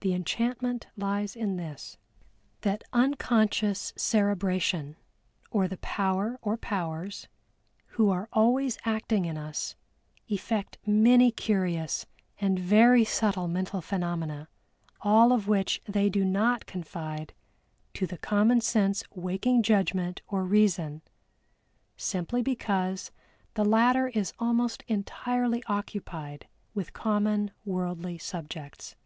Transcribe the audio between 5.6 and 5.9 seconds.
the